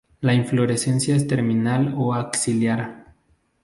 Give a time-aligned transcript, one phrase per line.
[0.21, 3.05] La inflorescencia es terminal o axilar.